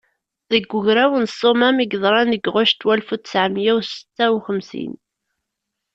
Deg 0.51 0.65
ugraw 0.77 1.11
n 1.23 1.25
Ssumam 1.31 1.77
i 1.83 1.85
yeḍran 1.87 2.33
deg 2.33 2.45
ɣuct 2.53 2.79
walef 2.85 3.07
u 3.15 3.17
ttɛemya 3.19 3.73
u 3.77 3.81
setta 3.83 4.25
u 4.35 4.37
xemsin. 4.45 4.93